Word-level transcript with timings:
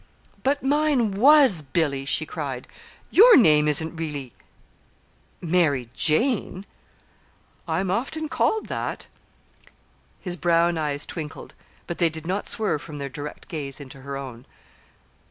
"But 0.41 0.63
mine 0.63 1.11
was 1.11 1.61
'Billy,'" 1.61 2.05
she 2.05 2.25
cried. 2.25 2.67
"Your 3.11 3.37
name 3.37 3.67
isn't 3.67 3.97
really 3.97 4.33
Mary 5.41 5.89
Jane'?" 5.93 6.65
"I 7.67 7.81
am 7.81 7.91
often 7.91 8.27
called 8.27 8.65
that." 8.65 9.05
His 10.19 10.37
brown 10.37 10.75
eyes 10.79 11.05
twinkled, 11.05 11.53
but 11.85 11.99
they 11.99 12.09
did 12.09 12.25
not 12.25 12.49
swerve 12.49 12.81
from 12.81 12.97
their 12.97 13.09
direct 13.09 13.47
gaze 13.47 13.79
into 13.79 14.01
her 14.01 14.17
own. 14.17 14.47